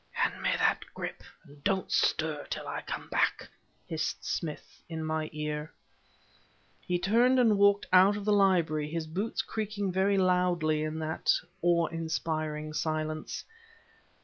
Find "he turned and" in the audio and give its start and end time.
6.81-7.55